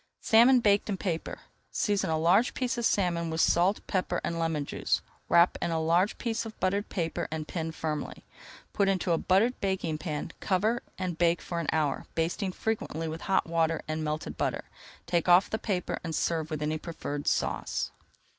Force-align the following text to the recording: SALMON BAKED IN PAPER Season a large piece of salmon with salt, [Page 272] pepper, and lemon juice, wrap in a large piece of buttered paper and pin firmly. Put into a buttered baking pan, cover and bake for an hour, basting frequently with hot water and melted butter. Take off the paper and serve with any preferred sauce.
SALMON 0.21 0.61
BAKED 0.61 0.89
IN 0.89 0.97
PAPER 0.97 1.41
Season 1.71 2.09
a 2.09 2.17
large 2.17 2.55
piece 2.55 2.75
of 2.75 2.87
salmon 2.87 3.29
with 3.29 3.39
salt, 3.39 3.85
[Page 3.85 4.05
272] 4.07 4.07
pepper, 4.07 4.21
and 4.23 4.39
lemon 4.39 4.65
juice, 4.65 5.01
wrap 5.29 5.59
in 5.61 5.69
a 5.69 5.79
large 5.79 6.17
piece 6.17 6.43
of 6.43 6.59
buttered 6.59 6.89
paper 6.89 7.27
and 7.29 7.47
pin 7.47 7.71
firmly. 7.71 8.25
Put 8.73 8.89
into 8.89 9.11
a 9.11 9.19
buttered 9.19 9.61
baking 9.61 9.99
pan, 9.99 10.31
cover 10.39 10.81
and 10.97 11.19
bake 11.19 11.39
for 11.39 11.59
an 11.59 11.67
hour, 11.71 12.07
basting 12.15 12.51
frequently 12.51 13.07
with 13.07 13.21
hot 13.21 13.45
water 13.45 13.83
and 13.87 14.03
melted 14.03 14.37
butter. 14.39 14.63
Take 15.05 15.29
off 15.29 15.51
the 15.51 15.59
paper 15.59 15.99
and 16.03 16.15
serve 16.15 16.49
with 16.49 16.63
any 16.63 16.79
preferred 16.79 17.27
sauce. 17.27 17.91